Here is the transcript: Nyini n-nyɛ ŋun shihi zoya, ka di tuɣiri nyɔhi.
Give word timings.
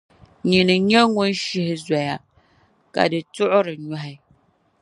Nyini 0.49 0.75
n-nyɛ 0.79 1.01
ŋun 1.13 1.31
shihi 1.41 1.75
zoya, 1.85 2.15
ka 2.93 3.01
di 3.11 3.19
tuɣiri 3.33 3.73
nyɔhi. 3.85 4.13